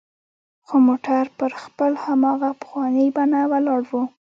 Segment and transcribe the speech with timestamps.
[0.65, 3.93] خو موټر پر خپل هماغه پخواني بڼه ولاړ و.